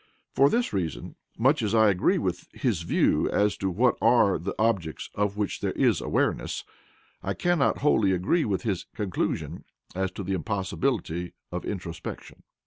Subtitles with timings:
[0.33, 4.55] For this reason, much as I agree with his view as to what are the
[4.57, 6.63] objects of which there is awareness,
[7.21, 12.41] I cannot wholly agree with his conclusion as to the impossibility of introspection.